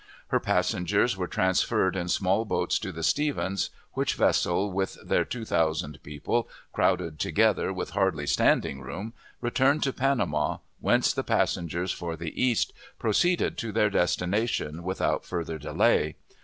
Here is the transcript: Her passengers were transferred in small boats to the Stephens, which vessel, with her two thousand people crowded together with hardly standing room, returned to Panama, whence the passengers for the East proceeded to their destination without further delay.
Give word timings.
Her 0.29 0.39
passengers 0.39 1.15
were 1.15 1.27
transferred 1.27 1.95
in 1.95 2.07
small 2.07 2.43
boats 2.43 2.79
to 2.79 2.91
the 2.91 3.03
Stephens, 3.03 3.69
which 3.93 4.15
vessel, 4.15 4.71
with 4.71 4.97
her 5.07 5.23
two 5.23 5.45
thousand 5.45 6.01
people 6.01 6.49
crowded 6.73 7.19
together 7.19 7.71
with 7.71 7.91
hardly 7.91 8.25
standing 8.25 8.81
room, 8.81 9.13
returned 9.41 9.83
to 9.83 9.93
Panama, 9.93 10.57
whence 10.79 11.13
the 11.13 11.23
passengers 11.23 11.91
for 11.91 12.15
the 12.15 12.33
East 12.41 12.73
proceeded 12.97 13.59
to 13.59 13.71
their 13.71 13.91
destination 13.91 14.81
without 14.81 15.23
further 15.23 15.59
delay. 15.59 16.15